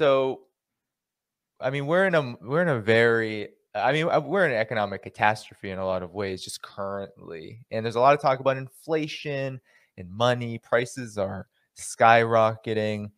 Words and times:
So, 0.00 0.44
I 1.60 1.68
mean, 1.68 1.86
we're 1.86 2.06
in 2.06 2.14
a 2.14 2.34
we're 2.40 2.62
in 2.62 2.68
a 2.68 2.80
very 2.80 3.48
I 3.74 3.92
mean, 3.92 4.08
uh, 4.08 4.18
we're 4.18 4.46
in 4.46 4.52
an 4.52 4.56
economic 4.56 5.02
catastrophe 5.02 5.68
in 5.68 5.78
a 5.78 5.84
lot 5.84 6.02
of 6.02 6.14
ways 6.14 6.42
just 6.42 6.62
currently. 6.62 7.66
And 7.70 7.84
there's 7.84 7.96
a 7.96 8.00
lot 8.00 8.14
of 8.14 8.20
talk 8.22 8.40
about 8.40 8.56
inflation 8.56 9.60
and 9.98 10.10
money. 10.10 10.56
Prices 10.56 11.18
are 11.18 11.48
skyrocketing. 11.78 13.10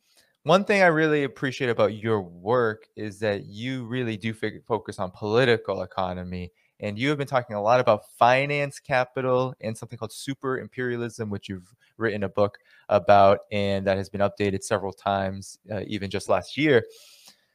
One 0.42 0.64
thing 0.64 0.82
I 0.82 0.86
really 0.86 1.22
appreciate 1.22 1.70
about 1.70 1.94
your 1.94 2.20
work 2.20 2.88
is 2.96 3.20
that 3.20 3.44
you 3.44 3.84
really 3.84 4.16
do 4.16 4.34
focus 4.66 4.98
on 4.98 5.12
political 5.12 5.82
economy. 5.82 6.50
And 6.82 6.98
you 6.98 7.08
have 7.08 7.18
been 7.18 7.28
talking 7.28 7.54
a 7.54 7.62
lot 7.62 7.80
about 7.80 8.10
finance 8.18 8.80
capital 8.80 9.54
and 9.60 9.78
something 9.78 9.98
called 9.98 10.12
super 10.12 10.58
imperialism, 10.58 11.30
which 11.30 11.48
you've 11.48 11.72
written 11.96 12.24
a 12.24 12.28
book 12.28 12.58
about 12.88 13.40
and 13.52 13.86
that 13.86 13.96
has 13.96 14.08
been 14.08 14.20
updated 14.20 14.64
several 14.64 14.92
times, 14.92 15.58
uh, 15.70 15.82
even 15.86 16.10
just 16.10 16.28
last 16.28 16.56
year. 16.56 16.84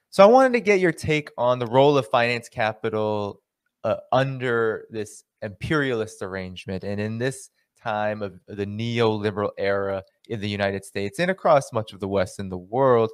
So 0.10 0.24
I 0.24 0.28
wanted 0.28 0.54
to 0.54 0.62
get 0.62 0.80
your 0.80 0.94
take 0.94 1.30
on 1.38 1.60
the 1.60 1.68
role 1.68 1.98
of 1.98 2.08
finance 2.08 2.48
capital 2.48 3.42
uh, 3.84 3.98
under 4.12 4.86
this 4.90 5.26
imperialist 5.42 6.22
arrangement 6.22 6.84
and 6.84 7.00
in 7.00 7.18
this 7.18 7.50
time 7.80 8.22
of 8.22 8.40
the 8.48 8.66
neoliberal 8.66 9.52
era 9.58 10.04
in 10.28 10.40
the 10.40 10.50
United 10.50 10.84
States 10.86 11.20
and 11.20 11.30
across 11.30 11.72
much 11.72 11.94
of 11.94 12.00
the 12.00 12.08
West 12.08 12.40
and 12.40 12.52
the 12.52 12.58
world. 12.58 13.12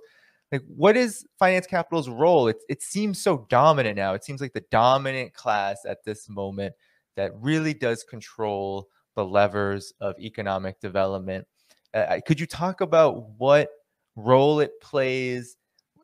Like, 0.54 0.62
what 0.68 0.96
is 0.96 1.26
finance 1.38 1.68
capital's 1.68 2.08
role? 2.08 2.48
It, 2.48 2.58
it 2.70 2.82
seems 2.82 3.22
so 3.22 3.46
dominant 3.50 3.98
now. 3.98 4.14
It 4.14 4.24
seems 4.24 4.40
like 4.40 4.54
the 4.54 4.64
dominant 4.72 5.34
class 5.34 5.84
at 5.86 6.06
this 6.06 6.30
moment 6.30 6.76
that 7.16 7.32
really 7.36 7.74
does 7.74 8.04
control 8.04 8.88
the 9.16 9.26
levers 9.26 9.94
of 10.00 10.18
economic 10.20 10.80
development. 10.80 11.46
Uh, 11.94 12.20
could 12.26 12.40
you 12.40 12.46
talk 12.46 12.82
about 12.82 13.30
what 13.38 13.70
role 14.16 14.60
it 14.60 14.80
plays 14.80 15.58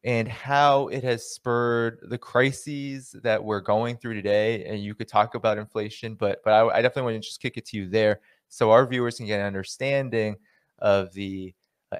and 0.04 0.28
how 0.28 0.88
it 0.88 1.04
has 1.04 1.30
spurred 1.30 2.00
the 2.04 2.18
crises 2.18 3.16
that 3.22 3.44
we're 3.44 3.60
going 3.60 3.98
through 3.98 4.14
today. 4.14 4.66
And 4.66 4.82
you 4.84 4.96
could 4.96 5.08
talk 5.08 5.36
about 5.36 5.58
inflation, 5.58 6.16
but 6.16 6.42
but 6.44 6.54
I, 6.54 6.78
I 6.78 6.82
definitely 6.82 7.12
want 7.14 7.24
to 7.24 7.28
just 7.28 7.42
kick 7.42 7.58
it 7.58 7.66
to 7.68 7.78
you 7.78 7.90
there, 7.90 8.22
so 8.48 8.72
our 8.72 8.88
viewers 8.88 9.18
can 9.18 9.26
get 9.26 9.40
an 9.40 9.46
understanding 9.46 10.38
of 10.80 11.14
the 11.14 11.54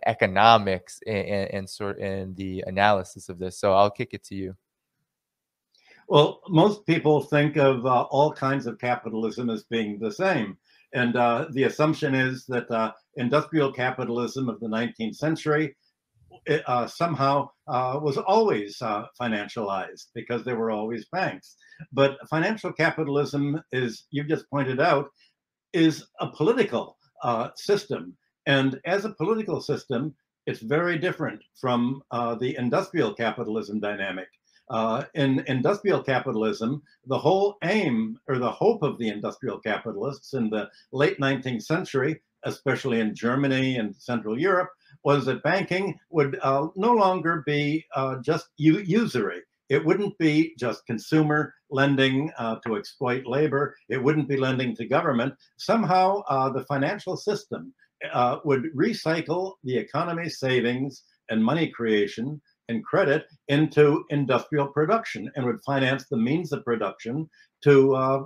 economics 0.06 1.00
and, 1.08 1.50
and, 1.52 1.70
sort 1.70 2.00
and 2.00 2.36
the 2.36 2.64
analysis 2.68 3.30
of 3.30 3.40
this. 3.40 3.60
So 3.60 3.74
I'll 3.74 3.92
kick 3.92 4.10
it 4.14 4.24
to 4.26 4.36
you. 4.36 4.56
Well, 6.08 6.42
most 6.50 6.86
people 6.86 7.22
think 7.22 7.56
of 7.58 7.86
uh, 7.86 8.04
all 8.04 8.32
kinds 8.32 8.66
of 8.66 8.80
capitalism 8.80 9.50
as 9.50 9.64
being 9.66 10.00
the 10.00 10.12
same. 10.12 10.58
And 10.94 11.16
uh, 11.16 11.46
the 11.52 11.64
assumption 11.64 12.16
is 12.16 12.46
that 12.48 12.70
uh, 12.72 12.94
industrial 13.18 13.72
capitalism 13.72 14.50
of 14.50 14.60
the 14.60 14.68
19th 14.68 15.16
century 15.16 15.76
it, 16.46 16.64
uh, 16.68 16.88
somehow 16.88 17.50
uh, 17.68 18.00
was 18.02 18.18
always 18.18 18.82
uh, 18.82 19.06
financialized 19.20 20.08
because 20.16 20.44
there 20.44 20.58
were 20.58 20.72
always 20.72 21.06
banks. 21.12 21.56
But 21.92 22.18
financial 22.30 22.74
capitalism 22.74 23.62
is, 23.72 24.06
you 24.12 24.24
just 24.24 24.50
pointed 24.50 24.80
out, 24.80 25.10
is 25.74 26.06
a 26.20 26.28
political 26.28 26.98
uh, 27.24 27.50
system. 27.56 28.16
And 28.50 28.82
as 28.84 29.06
a 29.06 29.14
political 29.14 29.62
system, 29.62 30.16
it's 30.48 30.62
very 30.62 30.98
different 30.98 31.40
from 31.62 32.02
uh, 32.10 32.34
the 32.34 32.58
industrial 32.58 33.14
capitalism 33.14 33.80
dynamic. 33.80 34.28
Uh, 34.72 35.04
in 35.14 35.44
industrial 35.46 36.02
capitalism, 36.02 36.82
the 37.06 37.20
whole 37.20 37.58
aim 37.64 38.18
or 38.28 38.40
the 38.40 38.50
hope 38.50 38.82
of 38.82 38.98
the 38.98 39.08
industrial 39.08 39.60
capitalists 39.60 40.34
in 40.34 40.50
the 40.50 40.68
late 40.92 41.20
19th 41.20 41.62
century, 41.62 42.22
especially 42.44 43.00
in 43.00 43.14
Germany 43.14 43.78
and 43.78 43.96
Central 43.96 44.40
Europe, 44.40 44.72
was 45.04 45.26
that 45.26 45.44
banking 45.44 46.00
would 46.10 46.40
uh, 46.42 46.70
no 46.76 46.94
longer 46.94 47.44
be 47.46 47.86
uh, 47.96 48.16
just 48.24 48.48
usury. 48.58 49.42
It 49.70 49.86
wouldn't 49.86 50.18
be 50.18 50.56
just 50.58 50.88
consumer 50.88 51.54
lending 51.70 52.32
uh, 52.40 52.56
to 52.66 52.78
exploit 52.78 53.28
labor. 53.28 53.76
It 53.90 54.04
wouldn't 54.04 54.28
be 54.28 54.38
lending 54.38 54.76
to 54.78 54.88
government. 54.88 55.36
Somehow, 55.58 56.24
uh, 56.28 56.50
the 56.50 56.66
financial 56.66 57.16
system 57.16 57.76
uh, 58.12 58.40
would 58.46 58.66
recycle 58.76 59.54
the 59.64 59.78
economy's 59.78 60.40
savings 60.40 61.04
and 61.30 61.44
money 61.44 61.70
creation 61.70 62.42
and 62.68 62.84
credit 62.84 63.26
into 63.48 64.04
industrial 64.10 64.68
production 64.68 65.30
and 65.36 65.46
would 65.46 65.62
finance 65.66 66.06
the 66.10 66.18
means 66.18 66.52
of 66.52 66.64
production 66.64 67.30
to 67.64 67.96
uh, 67.96 68.22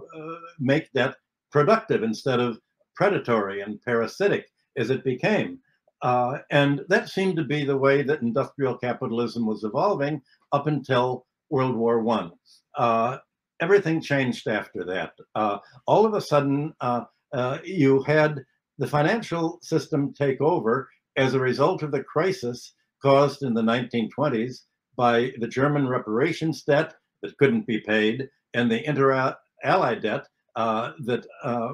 make 0.60 0.90
that 0.94 1.16
productive 1.52 2.04
instead 2.04 2.40
of 2.40 2.60
predatory 2.96 3.62
and 3.62 3.82
parasitic 3.82 4.46
as 4.78 4.90
it 4.90 5.04
became. 5.04 5.60
Uh, 6.02 6.40
and 6.52 6.82
that 6.90 7.08
seemed 7.08 7.38
to 7.38 7.44
be 7.46 7.64
the 7.64 7.78
way 7.78 8.04
that 8.04 8.22
industrial 8.22 8.78
capitalism 8.78 9.46
was 9.46 9.64
evolving 9.64 10.22
up 10.52 10.68
until 10.68 11.26
World 11.50 11.76
War 11.76 12.02
One. 12.02 12.32
Uh, 12.78 13.20
everything 13.62 14.02
changed 14.02 14.48
after 14.48 14.84
that. 14.84 15.14
Uh, 15.34 15.60
all 15.88 16.06
of 16.06 16.14
a 16.14 16.20
sudden, 16.20 16.74
uh, 16.82 17.06
uh, 17.34 17.60
you 17.64 18.04
had 18.04 18.44
the 18.78 18.88
financial 18.88 19.60
system 19.62 20.14
take 20.14 20.42
over 20.42 20.90
as 21.16 21.34
a 21.34 21.40
result 21.40 21.84
of 21.84 21.92
the 21.92 22.04
crisis 22.04 22.74
caused 23.02 23.44
in 23.44 23.54
the 23.54 23.62
1920s 23.62 24.62
by 24.96 25.32
the 25.40 25.48
German 25.48 25.88
reparations 25.88 26.64
debt 26.64 26.94
that 27.22 27.38
couldn't 27.38 27.68
be 27.68 27.80
paid 27.80 28.30
and 28.54 28.72
the 28.72 28.88
inter-ally 28.88 29.96
debt 29.96 30.28
uh, 30.56 30.92
that 31.06 31.26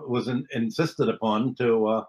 was 0.07 0.27
in, 0.27 0.45
insisted 0.53 1.09
upon 1.09 1.55
to 1.55 2.03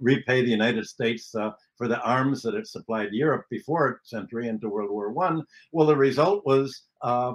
repay 0.00 0.42
the 0.42 0.50
United 0.50 0.86
States 0.86 1.34
uh, 1.34 1.50
for 1.76 1.88
the 1.88 2.00
arms 2.00 2.42
that 2.42 2.54
it 2.54 2.66
supplied 2.66 3.12
Europe 3.12 3.46
before 3.50 4.00
its 4.02 4.12
entry 4.12 4.48
into 4.48 4.68
World 4.68 4.90
War 4.90 5.12
One. 5.12 5.44
Well, 5.72 5.86
the 5.86 5.96
result 5.96 6.44
was 6.46 6.82
uh, 7.02 7.34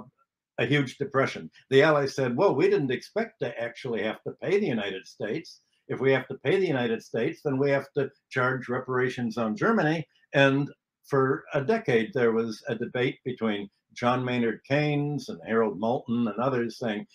a 0.58 0.66
huge 0.66 0.98
depression. 0.98 1.50
The 1.70 1.82
Allies 1.82 2.14
said, 2.14 2.36
"Well, 2.36 2.54
we 2.54 2.68
didn't 2.68 2.90
expect 2.90 3.40
to 3.40 3.60
actually 3.60 4.02
have 4.02 4.22
to 4.22 4.32
pay 4.42 4.58
the 4.58 4.66
United 4.66 5.06
States. 5.06 5.60
If 5.88 6.00
we 6.00 6.12
have 6.12 6.26
to 6.28 6.38
pay 6.44 6.58
the 6.58 6.66
United 6.66 7.02
States, 7.02 7.40
then 7.44 7.58
we 7.58 7.70
have 7.70 7.86
to 7.96 8.10
charge 8.30 8.68
reparations 8.68 9.38
on 9.38 9.56
Germany." 9.56 10.06
And 10.34 10.70
for 11.04 11.44
a 11.52 11.62
decade, 11.62 12.12
there 12.14 12.32
was 12.32 12.62
a 12.68 12.74
debate 12.74 13.18
between 13.24 13.68
John 13.92 14.24
Maynard 14.24 14.60
Keynes 14.68 15.28
and 15.28 15.40
Harold 15.46 15.78
Moulton 15.78 16.26
and 16.28 16.38
others 16.38 16.78
saying 16.78 17.06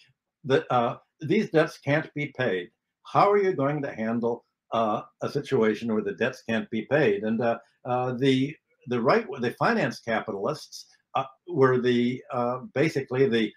that 0.45 0.65
uh, 0.71 0.97
these 1.21 1.49
debts 1.49 1.79
can't 1.79 2.13
be 2.13 2.33
paid. 2.37 2.69
How 3.03 3.29
are 3.31 3.37
you 3.37 3.53
going 3.53 3.81
to 3.81 3.93
handle 3.93 4.45
uh, 4.71 5.01
a 5.21 5.29
situation 5.29 5.93
where 5.93 6.03
the 6.03 6.13
debts 6.13 6.43
can't 6.47 6.69
be 6.69 6.83
paid. 6.83 7.23
And 7.23 7.41
uh, 7.41 7.57
uh, 7.85 8.13
the 8.13 8.55
the 8.87 9.01
right 9.01 9.25
the 9.39 9.51
finance 9.51 9.99
capitalists 9.99 10.85
uh, 11.15 11.25
were 11.47 11.79
the 11.79 12.21
uh, 12.31 12.59
basically 12.73 13.27
the 13.27 13.51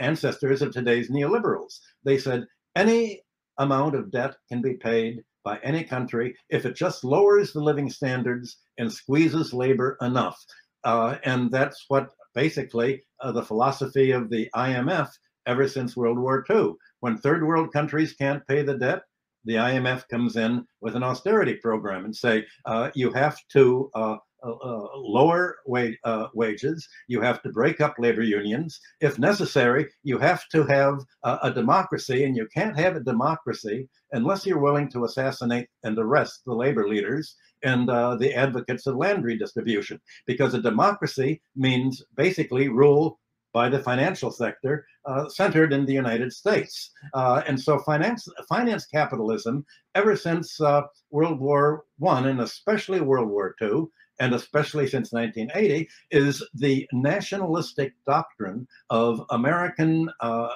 ancestors 0.00 0.62
of 0.62 0.72
today's 0.72 1.10
neoliberals. 1.10 1.78
They 2.04 2.16
said 2.16 2.46
any 2.74 3.22
amount 3.58 3.94
of 3.94 4.10
debt 4.10 4.36
can 4.48 4.62
be 4.62 4.74
paid 4.74 5.22
by 5.44 5.58
any 5.62 5.84
country 5.84 6.36
if 6.50 6.64
it 6.64 6.76
just 6.76 7.04
lowers 7.04 7.52
the 7.52 7.60
living 7.60 7.90
standards 7.90 8.58
and 8.78 8.92
squeezes 8.92 9.52
labor 9.52 9.96
enough. 10.00 10.38
and 10.84 11.50
that's 11.50 11.84
what 11.88 12.10
basically 12.34 13.02
the 13.32 13.42
philosophy 13.42 14.10
of 14.12 14.30
the 14.30 14.48
IMF 14.54 15.08
ever 15.46 15.68
since 15.68 15.96
World 15.96 16.18
War 16.18 16.44
II. 16.48 16.74
When 17.00 17.18
third 17.18 17.46
world 17.46 17.72
countries 17.72 18.14
can't 18.14 18.46
pay 18.46 18.62
the 18.62 18.78
debt, 18.78 19.02
the 19.44 19.54
IMF 19.54 20.08
comes 20.08 20.36
in 20.36 20.64
with 20.80 20.94
an 20.94 21.02
austerity 21.02 21.54
program 21.54 22.04
and 22.04 22.14
say 22.14 22.46
uh, 22.64 22.90
you 22.94 23.12
have 23.12 23.36
to 23.52 23.90
uh, 23.94 23.98
uh, 23.98 24.12
uh 24.12 24.18
lower 24.44 25.56
wa- 25.66 25.98
uh, 26.04 26.28
wages, 26.34 26.88
you 27.08 27.20
have 27.20 27.42
to 27.42 27.50
break 27.50 27.80
up 27.80 27.94
labor 27.98 28.22
unions. 28.22 28.80
If 29.00 29.18
necessary, 29.18 29.88
you 30.02 30.18
have 30.18 30.48
to 30.48 30.64
have 30.64 30.98
a 31.24 31.50
democracy, 31.52 32.24
and 32.24 32.36
you 32.36 32.46
can't 32.54 32.78
have 32.78 32.96
a 32.96 33.00
democracy 33.00 33.88
unless 34.12 34.44
you're 34.44 34.58
willing 34.58 34.90
to 34.90 35.04
assassinate 35.04 35.68
and 35.84 35.98
arrest 35.98 36.42
the 36.44 36.54
labor 36.54 36.88
leaders 36.88 37.36
and 37.64 37.88
uh, 37.88 38.16
the 38.16 38.34
advocates 38.34 38.86
of 38.86 38.96
land 38.96 39.24
redistribution. 39.24 40.00
Because 40.26 40.54
a 40.54 40.62
democracy 40.62 41.40
means 41.54 42.02
basically 42.16 42.68
rule 42.68 43.20
by 43.52 43.68
the 43.68 43.78
financial 43.78 44.30
sector 44.30 44.86
uh, 45.04 45.28
centered 45.28 45.72
in 45.72 45.84
the 45.84 45.92
United 45.92 46.32
States. 46.32 46.90
Uh, 47.12 47.42
and 47.46 47.60
so 47.60 47.78
finance, 47.80 48.26
finance 48.48 48.86
capitalism, 48.86 49.64
ever 49.94 50.16
since 50.16 50.60
uh, 50.60 50.82
World 51.10 51.38
War 51.38 51.84
One 51.98 52.26
and 52.28 52.40
especially 52.40 53.00
World 53.00 53.28
War 53.28 53.54
Two, 53.58 53.90
and 54.22 54.34
especially 54.34 54.86
since 54.86 55.12
1980, 55.12 55.88
is 56.12 56.46
the 56.54 56.88
nationalistic 56.92 57.92
doctrine 58.06 58.68
of 58.88 59.20
American 59.30 60.08
uh, 60.20 60.48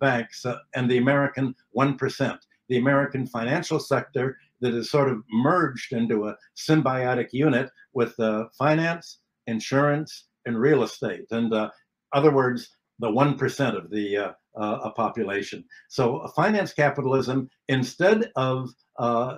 banks 0.00 0.44
uh, 0.44 0.58
and 0.74 0.90
the 0.90 0.98
American 0.98 1.54
1%, 1.76 2.38
the 2.68 2.78
American 2.78 3.24
financial 3.24 3.78
sector 3.78 4.36
that 4.60 4.74
is 4.74 4.90
sort 4.90 5.08
of 5.08 5.22
merged 5.30 5.92
into 5.92 6.26
a 6.26 6.36
symbiotic 6.56 7.28
unit 7.32 7.70
with 7.94 8.18
uh, 8.18 8.46
finance, 8.58 9.18
insurance, 9.46 10.26
and 10.44 10.58
real 10.58 10.82
estate. 10.82 11.26
And 11.30 11.54
uh, 11.54 11.70
other 12.12 12.32
words, 12.32 12.68
the 12.98 13.06
1% 13.06 13.76
of 13.76 13.90
the 13.90 14.16
uh, 14.16 14.32
uh, 14.56 14.90
population. 14.90 15.64
So 15.88 16.26
finance 16.34 16.72
capitalism, 16.72 17.48
instead 17.68 18.32
of 18.34 18.70
uh, 18.98 19.36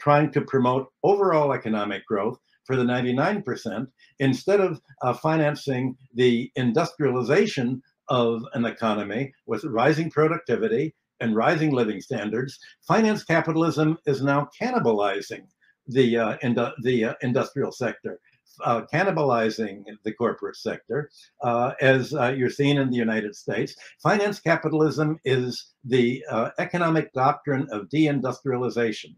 trying 0.00 0.30
to 0.32 0.40
promote 0.40 0.88
overall 1.02 1.52
economic 1.52 2.06
growth, 2.06 2.38
for 2.68 2.76
the 2.76 2.84
99%. 2.84 3.86
Instead 4.20 4.60
of 4.60 4.80
uh, 5.02 5.14
financing 5.14 5.96
the 6.14 6.52
industrialization 6.54 7.82
of 8.08 8.42
an 8.52 8.66
economy 8.66 9.32
with 9.46 9.64
rising 9.64 10.10
productivity 10.10 10.94
and 11.20 11.34
rising 11.34 11.72
living 11.72 12.00
standards, 12.00 12.58
finance 12.86 13.24
capitalism 13.24 13.96
is 14.06 14.22
now 14.22 14.48
cannibalizing 14.60 15.44
the 15.86 16.18
uh, 16.18 16.36
the 16.82 17.06
uh, 17.06 17.14
industrial 17.22 17.72
sector, 17.72 18.20
uh, 18.62 18.82
cannibalizing 18.92 19.82
the 20.04 20.12
corporate 20.12 20.56
sector, 20.56 21.10
uh, 21.42 21.72
as 21.80 22.12
uh, 22.12 22.34
you're 22.36 22.50
seeing 22.50 22.76
in 22.76 22.90
the 22.90 22.96
United 22.96 23.34
States. 23.34 23.74
Finance 24.02 24.40
capitalism 24.40 25.18
is 25.24 25.72
the 25.84 26.22
uh, 26.30 26.50
economic 26.58 27.10
doctrine 27.14 27.66
of 27.72 27.88
deindustrialization 27.88 29.14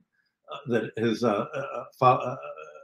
that 0.68 0.90
has 0.96 1.24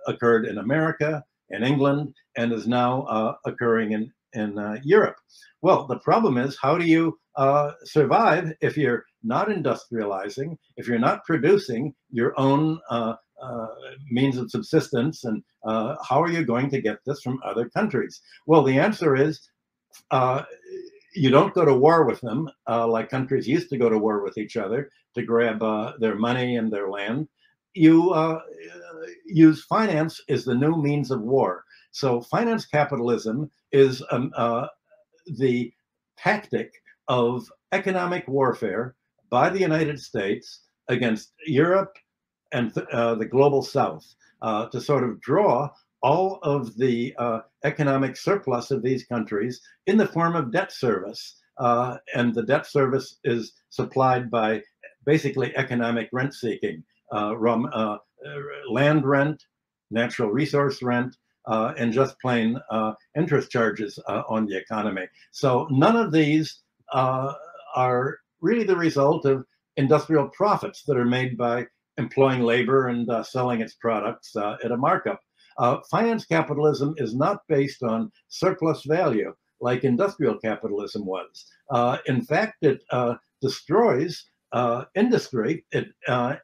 occurred 0.06 0.46
in 0.46 0.58
America, 0.58 1.24
in 1.50 1.62
England, 1.62 2.14
and 2.36 2.52
is 2.52 2.66
now 2.66 3.36
occurring 3.44 3.92
in 3.92 4.12
in 4.36 4.58
uh, 4.58 4.78
Europe. 4.84 5.16
Well, 5.62 5.86
the 5.86 5.98
problem 5.98 6.36
is 6.38 6.58
how 6.60 6.78
do 6.78 6.84
you 6.84 7.18
uh, 7.36 7.72
survive 7.84 8.52
if 8.60 8.76
you're 8.76 9.04
not 9.22 9.48
industrializing, 9.48 10.56
if 10.76 10.86
you're 10.86 10.98
not 10.98 11.24
producing 11.24 11.94
your 12.10 12.38
own 12.38 12.78
uh, 12.90 13.14
uh 13.42 13.66
means 14.10 14.38
of 14.38 14.50
subsistence, 14.50 15.24
and 15.24 15.42
uh, 15.64 15.96
how 16.08 16.22
are 16.22 16.30
you 16.30 16.44
going 16.44 16.70
to 16.70 16.80
get 16.80 16.98
this 17.04 17.20
from 17.20 17.40
other 17.44 17.68
countries? 17.68 18.20
Well, 18.46 18.62
the 18.62 18.78
answer 18.78 19.16
is 19.16 19.40
uh, 20.10 20.42
you 21.14 21.30
don't 21.30 21.54
go 21.54 21.64
to 21.64 21.74
war 21.74 22.04
with 22.04 22.20
them 22.20 22.48
like 22.66 23.08
countries 23.08 23.48
used 23.48 23.70
to 23.70 23.78
go 23.78 23.88
to 23.88 23.98
war 23.98 24.22
with 24.22 24.38
each 24.38 24.56
other 24.56 24.90
to 25.14 25.22
grab 25.22 25.60
their 25.98 26.14
money 26.14 26.56
and 26.56 26.70
their 26.70 26.90
land. 26.90 27.28
You 27.74 28.12
use 29.26 29.64
finance 29.64 30.20
as 30.28 30.44
the 30.44 30.54
new 30.54 30.76
means 30.76 31.10
of 31.10 31.20
war. 31.20 31.64
So 31.90 32.20
finance 32.20 32.66
capitalism 32.66 33.50
is 33.72 34.02
um, 34.10 34.32
uh, 34.36 34.66
the 35.38 35.72
tactic 36.18 36.72
of 37.08 37.50
economic 37.72 38.26
warfare 38.28 38.94
by 39.30 39.50
the 39.50 39.60
United 39.60 40.00
States 40.00 40.62
against 40.88 41.32
Europe 41.46 41.96
and 42.52 42.72
th- 42.72 42.86
uh, 42.92 43.14
the 43.14 43.24
global 43.24 43.62
South 43.62 44.14
uh, 44.42 44.66
to 44.68 44.80
sort 44.80 45.04
of 45.04 45.20
draw 45.20 45.70
all 46.02 46.38
of 46.42 46.76
the 46.76 47.14
uh, 47.18 47.40
economic 47.64 48.16
surplus 48.16 48.70
of 48.70 48.82
these 48.82 49.04
countries 49.04 49.60
in 49.86 49.96
the 49.96 50.06
form 50.06 50.36
of 50.36 50.52
debt 50.52 50.72
service. 50.72 51.40
Uh, 51.58 51.96
and 52.14 52.34
the 52.34 52.42
debt 52.42 52.66
service 52.66 53.18
is 53.24 53.54
supplied 53.70 54.30
by 54.30 54.62
basically 55.04 55.56
economic 55.56 56.08
rent 56.12 56.34
seeking, 56.34 56.84
uh, 57.12 57.96
land 58.68 59.04
rent, 59.04 59.42
natural 59.90 60.30
resource 60.30 60.82
rent, 60.82 61.16
uh, 61.46 61.72
and 61.78 61.92
just 61.92 62.20
plain 62.20 62.58
uh, 62.70 62.92
interest 63.16 63.50
charges 63.50 63.98
uh, 64.08 64.22
on 64.28 64.46
the 64.46 64.56
economy. 64.56 65.06
So 65.30 65.68
none 65.70 65.96
of 65.96 66.12
these 66.12 66.62
uh, 66.92 67.32
are 67.74 68.18
really 68.40 68.64
the 68.64 68.76
result 68.76 69.24
of 69.24 69.44
industrial 69.76 70.28
profits 70.28 70.82
that 70.86 70.96
are 70.96 71.04
made 71.04 71.36
by 71.36 71.66
employing 71.98 72.42
labor 72.42 72.88
and 72.88 73.08
uh, 73.08 73.22
selling 73.22 73.60
its 73.60 73.74
products 73.74 74.34
uh, 74.36 74.56
at 74.64 74.72
a 74.72 74.76
markup. 74.76 75.20
finance 75.90 76.26
capitalism 76.26 76.94
is 76.98 77.14
not 77.14 77.40
based 77.48 77.82
on 77.82 78.10
surplus 78.28 78.84
value 78.84 79.32
like 79.60 79.84
industrial 79.84 80.36
capitalism 80.38 81.06
was. 81.06 81.46
in 82.06 82.22
fact, 82.22 82.56
it 82.62 82.80
destroys 83.40 84.24
industry 84.94 85.64
it, 85.70 85.88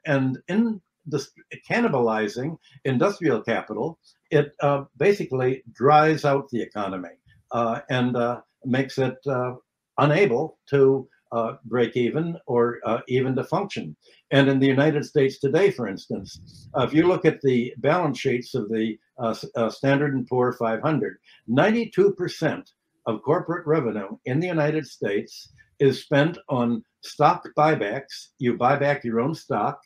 and 0.06 0.38
in 0.48 0.80
this 1.06 1.30
cannibalizing 1.68 2.56
industrial 2.84 3.42
capital, 3.42 3.98
it 4.30 4.52
uh, 4.60 4.84
basically 4.96 5.62
dries 5.72 6.24
out 6.24 6.48
the 6.50 6.62
economy 6.62 7.16
uh, 7.52 7.80
and 7.90 8.16
uh, 8.16 8.40
makes 8.64 8.98
it 8.98 9.16
uh, 9.26 9.54
unable 9.98 10.58
to 10.70 11.08
uh, 11.32 11.54
break 11.64 11.96
even 11.96 12.36
or 12.46 12.78
even 13.08 13.34
to 13.34 13.44
function. 13.44 13.96
And 14.30 14.48
in 14.48 14.58
the 14.58 14.66
United 14.66 15.04
States 15.04 15.38
today, 15.38 15.70
for 15.70 15.88
instance, 15.88 16.68
if 16.76 16.92
you 16.92 17.06
look 17.06 17.24
at 17.24 17.40
the 17.40 17.72
balance 17.78 18.18
sheets 18.18 18.54
of 18.54 18.68
the 18.68 18.98
Standard 19.70 20.14
and 20.14 20.26
Poor 20.26 20.52
500, 20.52 21.16
92% 21.48 22.62
of 23.06 23.22
corporate 23.22 23.66
revenue 23.66 24.16
in 24.26 24.40
the 24.40 24.46
United 24.46 24.86
States 24.86 25.48
is 25.80 26.02
spent 26.02 26.38
on 26.48 26.84
stock 27.02 27.48
buybacks. 27.56 28.28
You 28.38 28.56
buy 28.56 28.76
back 28.76 29.04
your 29.04 29.20
own 29.20 29.34
stock 29.34 29.80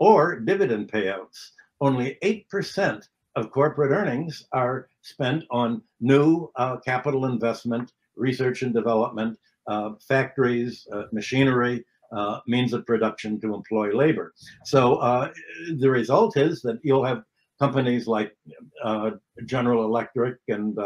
or 0.00 0.40
dividend 0.40 0.90
payouts. 0.90 1.50
Only 1.80 2.18
8% 2.24 3.06
of 3.36 3.50
corporate 3.52 3.92
earnings 3.92 4.44
are 4.52 4.88
spent 5.02 5.44
on 5.50 5.82
new 6.00 6.50
uh, 6.56 6.78
capital 6.78 7.26
investment, 7.26 7.92
research 8.16 8.62
and 8.62 8.74
development, 8.74 9.38
uh, 9.68 9.90
factories, 10.08 10.86
uh, 10.92 11.04
machinery, 11.12 11.84
uh, 12.12 12.40
means 12.48 12.72
of 12.72 12.84
production 12.86 13.40
to 13.40 13.54
employ 13.54 13.94
labor. 13.94 14.34
So 14.64 14.96
uh, 14.96 15.30
the 15.78 15.88
result 15.88 16.36
is 16.36 16.60
that 16.62 16.80
you'll 16.82 17.04
have 17.04 17.22
companies 17.60 18.08
like 18.08 18.36
uh, 18.82 19.12
General 19.44 19.84
Electric 19.84 20.38
and 20.48 20.76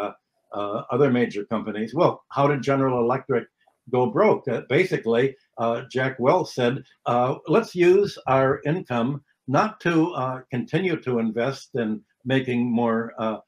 other 0.53 1.11
major 1.11 1.45
companies. 1.47 1.95
Well, 1.95 2.25
how 2.29 2.47
did 2.47 2.63
General 2.63 3.01
Electric 3.01 3.47
go 3.91 4.07
broke. 4.07 4.47
Uh, 4.49 4.63
basically, 4.69 5.37
uh, 5.59 5.83
Jack 5.91 6.19
Welch 6.19 6.53
said, 6.53 6.83
uh, 7.07 7.37
let's 7.47 7.75
use 7.75 8.19
our 8.27 8.61
income 8.65 9.23
not 9.47 9.81
to 9.81 10.13
uh, 10.13 10.41
continue 10.51 11.01
to 11.03 11.19
invest 11.19 11.71
in 11.75 12.01
making 12.25 12.73
more 12.73 13.13
uh, 13.19 13.39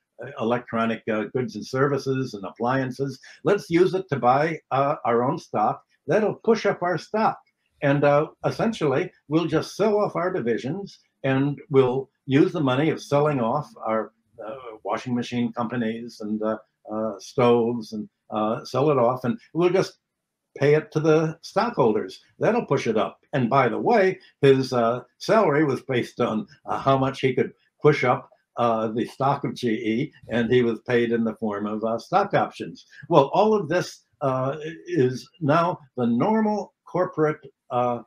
electronic 0.41 1.03
uh, 1.11 1.25
goods 1.35 1.57
and 1.57 1.67
services 1.67 2.35
and 2.35 2.45
appliances. 2.45 3.19
Let's 3.45 3.71
use 3.71 3.95
it 3.95 4.07
to 4.11 4.17
buy 4.17 4.61
our 4.71 5.25
own 5.25 5.39
stock. 5.39 5.83
That'll 6.07 6.35
push 6.35 6.67
up 6.67 6.83
our 6.83 6.99
stock. 6.99 7.39
And 7.83 8.05
essentially, 8.45 9.11
we'll 9.29 9.47
just 9.47 9.77
sell 9.77 9.99
off 9.99 10.17
our 10.17 10.33
divisions 10.33 10.99
and 11.25 11.59
we'll 11.71 12.09
use 12.27 12.53
the 12.53 12.61
money 12.61 12.91
of 12.91 13.03
selling 13.03 13.41
off 13.41 13.71
our 13.87 14.13
washing 14.85 15.15
machine 15.15 15.53
companies 15.53 16.21
and 16.21 16.43
stoves 17.19 17.93
and 17.93 18.09
sell 18.67 18.91
it 18.91 18.99
off. 18.99 19.25
And 19.25 19.39
we'll 19.53 19.71
just 19.71 19.99
pay 20.59 20.75
it 20.75 20.91
to 20.93 21.01
the 21.01 21.39
stockholders. 21.43 22.21
That'll 22.39 22.67
push 22.67 22.87
it 22.87 22.97
up. 22.97 23.21
And 23.33 23.49
by 23.51 23.69
the 23.69 23.79
way, 23.79 24.19
his 24.41 24.73
uh, 24.73 25.03
salary 25.19 25.65
was 25.65 25.83
based 25.83 26.21
on 26.21 26.47
uh, 26.67 26.79
how 26.79 26.99
much 26.99 27.21
he 27.21 27.35
could 27.35 27.53
push 27.83 28.05
up 28.05 28.31
uh, 28.57 28.89
the 28.89 29.05
stock 29.07 29.45
of 29.45 29.55
GE, 29.55 30.11
and 30.31 30.51
he 30.51 30.63
was 30.63 30.81
paid 30.89 31.13
in 31.13 31.25
the 31.25 31.35
form 31.35 31.67
of 31.67 31.85
uh, 31.85 31.99
stock 31.99 32.33
options. 32.35 32.87
Well, 33.09 33.31
all 33.35 33.55
of 33.55 33.69
this 33.69 34.05
uh, 34.23 34.57
is 34.87 35.29
now 35.41 35.79
the 35.97 36.07
normal 36.07 36.73
corporate 36.87 37.41
uh, 37.71 38.01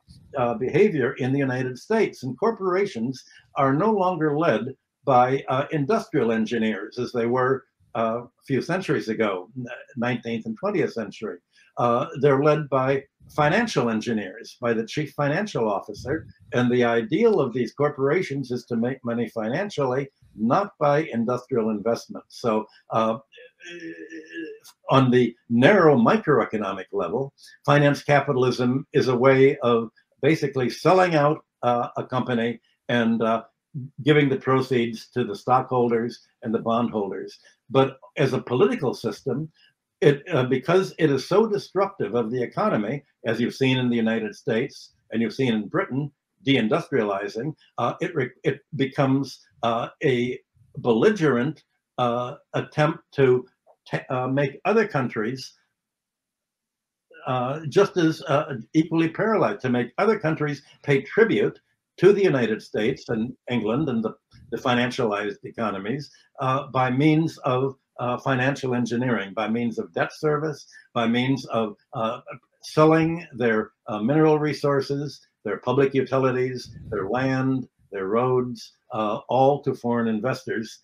behavior 0.58 1.12
in 1.14 1.32
the 1.32 1.38
United 1.38 1.78
States, 1.78 2.24
and 2.24 2.38
corporations 2.38 3.22
are 3.54 3.72
no 3.72 3.92
longer 3.92 4.36
led 4.36 4.74
by 5.04 5.44
industrial 5.70 6.32
engineers 6.32 6.98
as 6.98 7.12
they 7.12 7.26
were 7.26 7.64
a 7.94 8.22
few 8.46 8.60
centuries 8.62 9.08
ago, 9.08 9.50
19th 9.98 10.46
and 10.46 10.58
20th 10.60 10.92
century. 10.92 11.38
Uh, 11.80 12.06
they're 12.20 12.44
led 12.44 12.68
by 12.68 13.02
financial 13.30 13.88
engineers, 13.88 14.58
by 14.60 14.72
the 14.74 14.84
chief 14.84 15.12
financial 15.12 15.66
officer. 15.68 16.26
And 16.52 16.70
the 16.70 16.84
ideal 16.84 17.40
of 17.40 17.54
these 17.54 17.72
corporations 17.72 18.50
is 18.50 18.66
to 18.66 18.76
make 18.76 19.02
money 19.02 19.28
financially, 19.28 20.10
not 20.36 20.72
by 20.78 21.04
industrial 21.04 21.70
investment. 21.70 22.24
So, 22.28 22.66
uh, 22.90 23.18
on 24.90 25.10
the 25.10 25.34
narrow 25.48 25.96
microeconomic 25.96 26.86
level, 26.92 27.32
finance 27.64 28.02
capitalism 28.02 28.86
is 28.92 29.08
a 29.08 29.16
way 29.16 29.56
of 29.58 29.90
basically 30.20 30.68
selling 30.68 31.14
out 31.14 31.44
uh, 31.62 31.88
a 31.96 32.04
company 32.04 32.60
and 32.88 33.22
uh, 33.22 33.44
giving 34.02 34.28
the 34.28 34.36
proceeds 34.36 35.08
to 35.14 35.24
the 35.24 35.36
stockholders 35.36 36.26
and 36.42 36.52
the 36.52 36.58
bondholders. 36.58 37.38
But 37.70 37.98
as 38.16 38.32
a 38.32 38.42
political 38.42 38.94
system, 38.94 39.50
it 40.00 40.22
uh, 40.32 40.44
because 40.44 40.94
it 40.98 41.10
is 41.10 41.28
so 41.28 41.46
destructive 41.46 42.14
of 42.14 42.30
the 42.30 42.42
economy, 42.42 43.04
as 43.26 43.40
you've 43.40 43.54
seen 43.54 43.78
in 43.78 43.90
the 43.90 43.96
United 43.96 44.34
States 44.34 44.94
and 45.10 45.20
you've 45.20 45.34
seen 45.34 45.52
in 45.52 45.68
Britain, 45.68 46.10
deindustrializing, 46.46 47.54
uh, 47.78 47.94
it 48.00 48.12
it 48.44 48.60
becomes 48.76 49.40
uh, 49.62 49.88
a 50.02 50.38
belligerent 50.78 51.62
uh, 51.98 52.36
attempt 52.54 53.00
to 53.12 53.46
uh, 54.08 54.26
make 54.26 54.60
other 54.64 54.86
countries 54.86 55.54
uh, 57.26 57.60
just 57.68 57.98
as 57.98 58.22
equally 58.72 59.08
paralyzed, 59.08 59.60
to 59.60 59.68
make 59.68 59.88
other 59.98 60.18
countries 60.18 60.62
pay 60.82 61.02
tribute 61.02 61.58
to 61.98 62.14
the 62.14 62.22
United 62.22 62.62
States 62.62 63.10
and 63.10 63.34
England 63.50 63.90
and 63.90 64.02
the, 64.02 64.14
the 64.50 64.56
financialized 64.56 65.44
economies 65.44 66.10
by 66.72 66.90
means 66.90 67.36
of 67.38 67.74
uh, 68.00 68.18
financial 68.18 68.74
engineering 68.74 69.32
by 69.34 69.48
means 69.48 69.78
of 69.78 69.92
debt 69.92 70.12
service, 70.12 70.66
by 70.94 71.06
means 71.06 71.44
of 71.46 71.76
uh, 71.92 72.20
selling 72.62 73.26
their 73.34 73.70
uh, 73.86 74.00
mineral 74.00 74.38
resources, 74.38 75.20
their 75.44 75.58
public 75.58 75.94
utilities, 75.94 76.74
their 76.90 77.08
land, 77.08 77.68
their 77.92 78.06
roads, 78.06 78.72
uh, 78.92 79.18
all 79.28 79.62
to 79.62 79.74
foreign 79.74 80.08
investors 80.08 80.80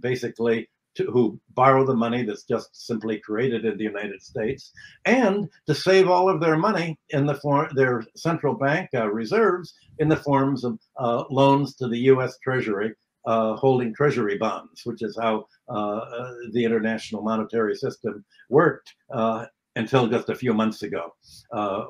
basically 0.00 0.68
to, 0.94 1.04
who 1.10 1.40
borrow 1.54 1.84
the 1.84 1.94
money 1.94 2.24
that's 2.24 2.44
just 2.44 2.86
simply 2.86 3.18
created 3.18 3.64
in 3.64 3.76
the 3.76 3.84
United 3.84 4.22
States, 4.22 4.72
and 5.04 5.48
to 5.66 5.74
save 5.74 6.08
all 6.08 6.28
of 6.28 6.40
their 6.40 6.56
money 6.56 6.98
in 7.10 7.26
the 7.26 7.34
form 7.34 7.68
their 7.74 8.02
central 8.16 8.54
bank 8.54 8.90
uh, 8.94 9.06
reserves 9.08 9.74
in 9.98 10.08
the 10.08 10.16
forms 10.16 10.64
of 10.64 10.78
uh, 10.98 11.24
loans 11.30 11.76
to 11.76 11.88
the 11.88 11.98
U.S. 12.12 12.38
Treasury, 12.42 12.94
uh, 13.26 13.54
holding 13.56 13.94
Treasury 13.94 14.38
bonds, 14.38 14.82
which 14.84 15.02
is 15.02 15.18
how 15.20 15.46
uh, 15.68 15.98
uh, 15.98 16.32
the 16.52 16.64
international 16.64 17.22
monetary 17.22 17.74
system 17.74 18.24
worked 18.48 18.94
uh, 19.12 19.46
until 19.76 20.06
just 20.08 20.28
a 20.28 20.34
few 20.34 20.52
months 20.54 20.82
ago, 20.82 21.14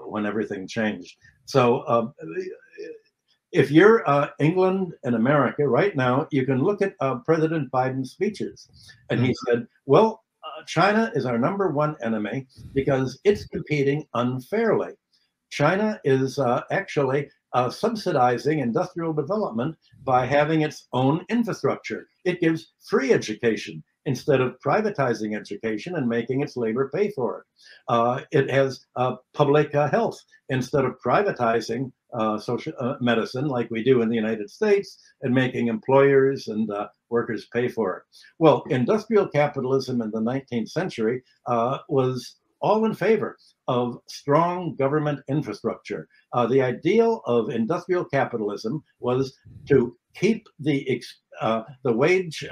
when 0.07 0.27
everything 0.27 0.67
changed. 0.67 1.17
So 1.47 1.87
um, 1.89 2.15
if 3.53 3.71
you're 3.71 4.09
uh, 4.09 4.29
England 4.39 4.93
and 5.05 5.15
America 5.15 5.67
right 5.67 5.97
now, 5.97 6.27
you 6.31 6.47
can 6.47 6.63
look 6.63 6.83
at 6.83 6.95
uh, 7.01 7.17
President 7.17 7.71
Biden's 7.71 8.13
speeches. 8.13 8.69
And 9.11 9.21
he 9.21 9.31
mm-hmm. 9.31 9.51
said, 9.51 9.67
well, 9.87 10.23
uh, 10.45 10.65
China 10.67 11.11
is 11.15 11.27
our 11.27 11.39
number 11.39 11.69
one 11.69 11.97
enemy 12.03 12.47
because 12.75 13.19
it's 13.25 13.47
competing 13.47 14.07
unfairly. 14.15 14.93
China 15.51 16.01
is 16.05 16.39
uh, 16.39 16.63
actually 16.71 17.29
uh, 17.53 17.71
subsidizing 17.71 18.61
industrial 18.61 19.13
development 19.13 19.77
by 20.05 20.27
having 20.27 20.63
its 20.63 20.87
own 20.93 21.25
infrastructure. 21.29 22.09
It 22.25 22.41
gives 22.41 22.73
free 22.89 23.13
education 23.13 23.83
instead 24.07 24.41
of 24.41 24.59
privatizing 24.65 25.37
education 25.37 25.97
and 25.97 26.09
making 26.09 26.41
its 26.41 26.57
labor 26.57 26.91
pay 26.95 27.11
for 27.11 27.41
it. 27.41 27.45
Uh, 27.89 28.21
it 28.31 28.51
has 28.51 28.87
public 29.35 29.73
health 29.73 30.19
instead 30.49 30.85
of 30.85 30.99
privatizing 31.05 31.93
uh, 32.13 32.39
social 32.39 32.73
uh, 32.81 32.97
medicine 33.01 33.47
like 33.47 33.71
we 33.71 33.85
do 33.85 34.03
in 34.03 34.09
the 34.09 34.17
United 34.17 34.51
States 34.51 34.99
and 35.23 35.35
making 35.35 35.69
employers 35.69 36.49
and 36.49 36.71
uh, 36.71 36.89
workers 37.09 37.47
pay 37.53 37.69
for 37.69 37.99
it. 37.99 38.03
Well, 38.39 38.65
industrial 38.69 39.29
capitalism 39.29 40.03
in 40.03 40.11
the 40.11 40.21
19th 40.21 40.71
century 40.71 41.23
uh, 41.47 41.79
was 41.89 42.37
all 42.61 42.85
in 42.85 42.95
favor 42.95 43.37
of 43.69 43.99
strong 44.09 44.75
government 44.77 45.21
infrastructure. 45.29 46.09
Uh, 46.33 46.47
the 46.47 46.63
ideal 46.63 47.23
of 47.27 47.51
industrial 47.51 48.05
capitalism 48.05 48.83
was 49.01 49.37
to 49.69 49.97
keep 50.15 50.49
the 50.59 51.03
uh, 51.41 51.63
the 51.85 51.93
wage 51.93 52.45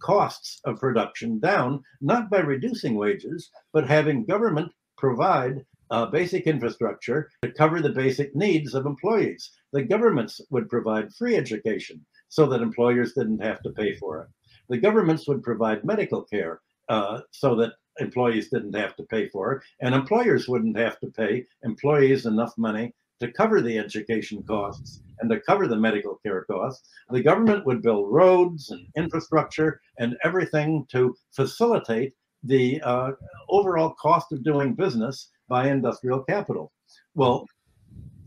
costs 0.00 0.60
of 0.64 0.80
production 0.80 1.38
down, 1.38 1.82
not 2.00 2.28
by 2.28 2.38
reducing 2.38 2.94
wages, 2.94 3.50
but 3.72 3.88
having 3.88 4.26
government 4.26 4.70
provide 4.98 5.64
uh, 5.90 6.06
basic 6.06 6.46
infrastructure 6.46 7.30
to 7.42 7.52
cover 7.52 7.80
the 7.80 7.90
basic 7.90 8.34
needs 8.34 8.74
of 8.74 8.86
employees. 8.86 9.50
The 9.72 9.82
governments 9.82 10.40
would 10.50 10.68
provide 10.68 11.14
free 11.14 11.36
education 11.36 12.04
so 12.28 12.46
that 12.46 12.62
employers 12.62 13.12
didn't 13.14 13.42
have 13.42 13.62
to 13.62 13.70
pay 13.70 13.94
for 13.96 14.22
it. 14.22 14.28
The 14.68 14.78
governments 14.78 15.28
would 15.28 15.42
provide 15.42 15.84
medical 15.84 16.22
care 16.22 16.60
uh, 16.88 17.20
so 17.30 17.54
that 17.56 17.74
employees 17.98 18.48
didn't 18.50 18.74
have 18.74 18.96
to 18.96 19.04
pay 19.04 19.28
for 19.28 19.52
it, 19.52 19.62
and 19.80 19.94
employers 19.94 20.48
wouldn't 20.48 20.76
have 20.76 20.98
to 21.00 21.06
pay 21.08 21.46
employees 21.62 22.26
enough 22.26 22.56
money 22.56 22.92
to 23.20 23.32
cover 23.32 23.60
the 23.60 23.78
education 23.78 24.42
costs 24.42 25.02
and 25.20 25.30
to 25.30 25.40
cover 25.40 25.68
the 25.68 25.76
medical 25.76 26.16
care 26.24 26.44
costs. 26.44 26.88
The 27.10 27.22
government 27.22 27.64
would 27.66 27.82
build 27.82 28.12
roads 28.12 28.70
and 28.70 28.86
infrastructure 28.96 29.80
and 29.98 30.16
everything 30.24 30.86
to 30.90 31.16
facilitate 31.32 32.14
the 32.42 32.80
uh, 32.82 33.12
overall 33.48 33.94
cost 33.94 34.32
of 34.32 34.44
doing 34.44 34.74
business 34.74 35.30
by 35.48 35.68
industrial 35.68 36.22
capital. 36.24 36.72
Well, 37.14 37.46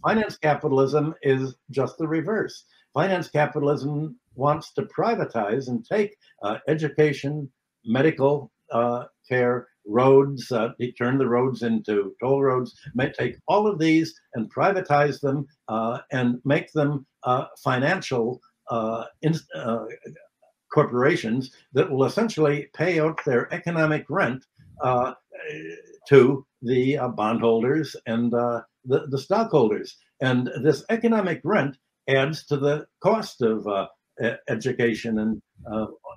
finance 0.03 0.37
capitalism 0.37 1.13
is 1.21 1.55
just 1.69 1.97
the 1.97 2.07
reverse. 2.07 2.65
Finance 2.93 3.29
capitalism 3.29 4.17
wants 4.35 4.73
to 4.73 4.83
privatize 4.83 5.67
and 5.67 5.85
take 5.85 6.15
uh, 6.41 6.57
education, 6.67 7.49
medical 7.85 8.51
uh, 8.71 9.05
care, 9.27 9.67
roads, 9.87 10.51
uh, 10.51 10.69
turn 10.97 11.17
the 11.17 11.27
roads 11.27 11.63
into 11.63 12.13
toll 12.21 12.43
roads, 12.43 12.75
may 12.93 13.11
take 13.11 13.37
all 13.47 13.67
of 13.67 13.79
these 13.79 14.13
and 14.33 14.53
privatize 14.53 15.21
them 15.21 15.47
uh, 15.67 15.99
and 16.11 16.39
make 16.45 16.71
them 16.73 17.05
uh, 17.23 17.45
financial 17.63 18.39
uh, 18.69 19.05
in, 19.21 19.33
uh, 19.55 19.85
corporations 20.73 21.51
that 21.73 21.89
will 21.89 22.03
essentially 22.03 22.67
pay 22.73 22.99
out 22.99 23.19
their 23.25 23.51
economic 23.53 24.05
rent 24.09 24.45
to 26.07 26.45
the 26.61 26.97
bondholders 27.15 27.95
and 28.05 28.31
the, 28.31 28.63
the 28.85 29.17
stockholders. 29.17 29.97
And 30.21 30.49
this 30.61 30.83
economic 30.89 31.41
rent 31.43 31.77
adds 32.09 32.45
to 32.47 32.57
the 32.57 32.85
cost 33.01 33.41
of 33.41 33.65
education 34.49 35.19
and 35.19 35.41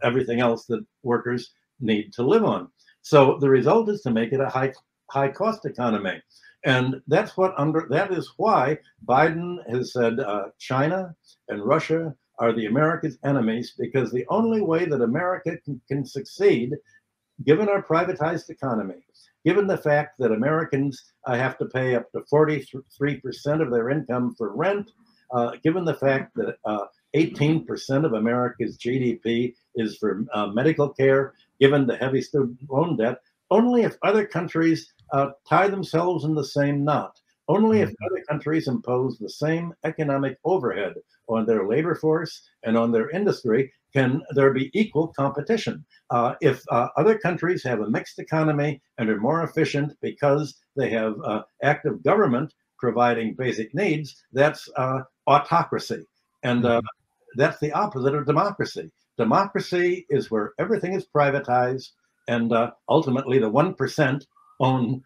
everything 0.03 0.41
else 0.41 0.67
that 0.67 0.85
workers 1.03 1.53
need 1.81 2.13
to 2.15 2.23
live 2.23 2.45
on. 2.45 2.69
So 3.03 3.39
the 3.41 3.49
result 3.49 3.89
is 3.89 4.03
to 4.03 4.11
make 4.11 4.33
it 4.33 4.41
a 4.41 4.49
high 4.49 4.73
high 5.11 5.29
cost 5.29 5.65
economy. 5.67 6.23
And 6.65 7.01
that's 7.07 7.37
what 7.37 7.55
under 7.59 7.87
that 7.91 8.13
is 8.13 8.33
why 8.37 8.79
Biden 9.07 9.57
has 9.71 9.93
said 9.93 10.21
uh, 10.21 10.49
China 10.59 11.15
and 11.49 11.65
Russia 11.65 12.15
are 12.39 12.53
the 12.53 12.67
America's 12.67 13.19
enemies 13.25 13.75
because 13.79 14.11
the 14.11 14.27
only 14.29 14.61
way 14.61 14.85
that 14.85 15.03
America 15.03 15.57
can, 15.65 15.81
can 15.89 16.05
succeed, 16.05 16.73
given 17.45 17.69
our 17.69 17.83
privatized 17.83 18.51
economy, 18.51 19.03
given 19.45 19.67
the 19.67 19.77
fact 19.77 20.19
that 20.19 20.33
Americans 20.33 21.13
uh, 21.27 21.35
have 21.35 21.59
to 21.59 21.67
pay 21.67 21.95
up 21.95 22.11
to 22.13 22.21
43% 22.33 22.83
of 23.63 23.71
their 23.71 23.91
income 23.91 24.35
for 24.37 24.55
rent, 24.55 24.91
uh, 25.33 25.53
given 25.63 25.85
the 25.85 25.95
fact 25.95 26.35
that 26.35 26.57
18% 27.15 27.67
uh, 27.69 28.07
of 28.07 28.13
America's 28.15 28.77
GDP 28.79 29.55
is 29.77 29.97
for 29.99 30.25
uh, 30.33 30.49
medical 30.49 30.89
care, 30.89 31.35
given 31.61 31.87
the 31.87 31.97
heavy 31.97 32.23
student 32.23 32.59
loan 32.69 32.97
debt, 32.97 33.19
only 33.51 33.83
if 33.83 33.97
other 34.03 34.25
countries 34.25 34.93
uh, 35.13 35.31
tie 35.49 35.69
themselves 35.69 36.25
in 36.25 36.35
the 36.35 36.45
same 36.45 36.85
knot, 36.85 37.21
only 37.49 37.81
if 37.81 37.91
mm-hmm. 37.91 38.05
other 38.07 38.23
countries 38.29 38.69
impose 38.69 39.19
the 39.19 39.29
same 39.29 39.75
economic 39.85 40.39
overhead 40.45 40.95
on 41.29 41.47
their 41.47 41.67
labor 41.67 41.95
force 41.95 42.49
and 42.65 42.77
on 42.77 42.93
their 42.93 43.11
industry 43.11 43.73
can 43.93 44.23
there 44.35 44.53
be 44.53 44.71
equal 44.73 45.09
competition. 45.09 45.85
Uh, 46.11 46.35
if 46.41 46.63
uh, 46.71 46.89
other 46.97 47.19
countries 47.19 47.65
have 47.65 47.81
a 47.81 47.91
mixed 47.91 48.21
economy 48.21 48.81
and 48.99 49.11
are 49.11 49.21
more 49.21 49.43
efficient 49.43 49.93
because 50.01 50.61
they 50.77 50.89
have 50.91 51.15
uh, 51.25 51.43
active 51.63 52.03
government 52.05 52.55
providing 52.79 53.35
basic 53.35 53.75
needs, 53.75 54.23
that's 54.33 54.69
uh, 54.77 55.01
autocracy. 55.27 56.07
And 56.45 56.65
uh, 56.65 56.79
mm-hmm. 56.79 57.41
that's 57.41 57.59
the 57.59 57.73
opposite 57.73 58.15
of 58.15 58.27
democracy. 58.27 58.91
Democracy 59.21 60.07
is 60.09 60.31
where 60.31 60.55
everything 60.59 60.95
is 60.95 61.07
privatized 61.15 61.91
and 62.27 62.55
uh, 62.55 62.71
ultimately 62.89 63.39
the 63.39 63.51
1% 63.51 64.27
own 64.61 65.03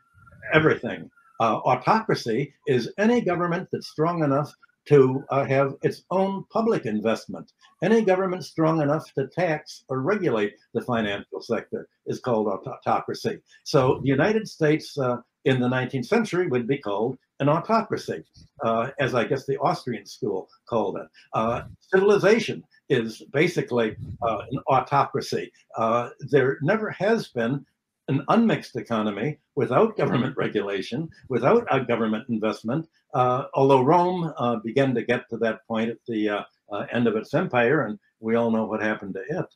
everything. 0.52 1.10
autocracy 1.40 2.54
is 2.68 2.92
any 2.96 3.20
government 3.20 3.68
that's 3.72 3.88
strong 3.88 4.22
enough 4.22 4.52
to 4.86 5.24
uh, 5.30 5.44
have 5.44 5.74
its 5.82 6.04
own 6.12 6.44
public 6.52 6.86
investment. 6.86 7.50
Any 7.82 8.02
government 8.02 8.44
strong 8.44 8.80
enough 8.82 9.12
to 9.14 9.26
tax 9.26 9.82
or 9.88 10.00
regulate 10.00 10.54
the 10.74 10.82
financial 10.82 11.40
sector 11.40 11.88
is 12.06 12.20
called 12.20 12.46
autocracy. 12.46 13.40
So 13.64 13.98
the 14.02 14.08
United 14.08 14.46
States 14.46 14.96
uh, 14.96 15.16
in 15.44 15.60
the 15.60 15.68
19th 15.68 16.06
century 16.06 16.46
would 16.46 16.68
be 16.68 16.78
called 16.78 17.18
an 17.40 17.48
autocracy, 17.48 18.22
uh, 18.62 18.90
as 19.00 19.14
I 19.14 19.24
guess 19.24 19.44
the 19.44 19.58
Austrian 19.58 20.06
school 20.06 20.48
called 20.68 20.98
it. 20.98 21.08
Uh, 21.32 21.62
civilization 21.80 22.62
is 22.88 23.22
basically 23.32 23.96
uh, 24.22 24.38
an 24.50 24.58
autocracy. 24.68 25.50
Uh, 25.76 26.10
there 26.30 26.58
never 26.62 26.90
has 26.90 27.28
been 27.28 27.64
an 28.08 28.24
unmixed 28.28 28.76
economy 28.76 29.38
without 29.54 29.96
government 29.96 30.36
regulation, 30.36 31.08
without 31.28 31.66
a 31.70 31.80
government 31.80 32.28
investment. 32.28 32.86
Uh, 33.14 33.44
although 33.54 33.82
Rome 33.82 34.32
uh, 34.36 34.56
began 34.56 34.94
to 34.94 35.02
get 35.02 35.28
to 35.30 35.38
that 35.38 35.66
point 35.66 35.90
at 35.90 35.98
the 36.06 36.28
uh, 36.28 36.42
uh 36.72 36.86
end 36.92 37.06
of 37.06 37.16
its 37.16 37.34
empire, 37.34 37.86
and 37.86 37.98
we 38.20 38.34
all 38.34 38.50
know 38.50 38.64
what 38.64 38.82
happened 38.82 39.14
to 39.14 39.38
it. 39.38 39.46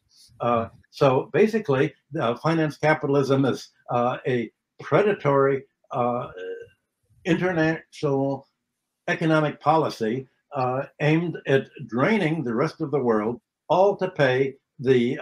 Uh, 0.40 0.68
so 0.90 1.28
basically, 1.32 1.92
finance 2.42 2.76
capitalism 2.76 3.44
is 3.44 3.70
uh, 3.90 4.18
a 4.26 4.50
predatory 4.80 5.64
international 7.24 8.46
economic 9.08 9.60
policy 9.60 10.28
aimed 11.00 11.36
at 11.46 11.68
draining 11.86 12.44
the 12.44 12.54
rest 12.54 12.80
of 12.80 12.90
the 12.90 12.98
world, 12.98 13.40
all 13.68 13.96
to 13.96 14.10
pay 14.10 14.54
the 14.78 15.18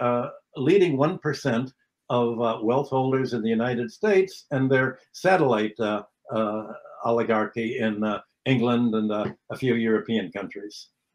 leading 0.55 0.97
1% 0.97 1.71
of 2.09 2.39
uh, 2.39 2.59
wealth 2.61 2.89
holders 2.89 3.33
in 3.33 3.41
the 3.41 3.49
United 3.49 3.91
States 3.91 4.45
and 4.51 4.69
their 4.69 4.99
satellite 5.11 5.77
uh, 5.79 6.03
uh, 6.33 6.63
oligarchy 7.03 7.79
in 7.79 8.03
uh, 8.03 8.21
England 8.45 8.95
and 8.95 9.11
uh, 9.11 9.25
a 9.51 9.57
few 9.57 9.75
European 9.75 10.31
countries. 10.31 10.89